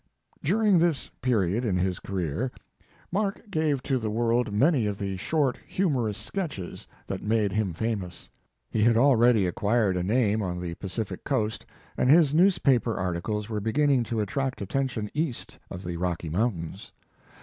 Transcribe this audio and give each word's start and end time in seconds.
During 0.43 0.79
this 0.79 1.11
period 1.21 1.63
in 1.63 1.77
his 1.77 1.99
career 1.99 2.51
> 2.81 3.11
Mark 3.11 3.35
46 3.35 3.35
Mark 3.35 3.35
Twain 3.35 3.51
gave 3.51 3.83
to 3.83 3.97
the 3.99 4.09
world 4.09 4.51
many 4.51 4.87
of 4.87 4.97
the 4.97 5.15
short 5.15 5.59
humorous 5.67 6.17
sketches 6.17 6.87
that 7.05 7.21
made 7.21 7.51
him 7.51 7.71
famous. 7.71 8.27
He 8.71 8.81
had 8.81 8.97
already 8.97 9.45
acquired 9.45 9.95
a 9.95 10.01
name 10.01 10.41
on 10.41 10.59
the 10.59 10.73
Pacific 10.73 11.23
Coast, 11.23 11.67
and 11.97 12.09
his 12.09 12.33
newspaper 12.33 12.97
articles 12.97 13.47
were 13.47 13.61
beginning 13.61 14.01
to 14.05 14.19
attract 14.21 14.59
attention 14.59 15.11
east 15.13 15.59
of 15.69 15.83
the 15.83 15.97
Rocky 15.97 16.29
Mountains. 16.29 16.91